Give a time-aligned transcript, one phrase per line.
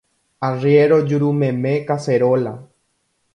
[0.47, 2.55] Arriéro jurumeme kaseróla.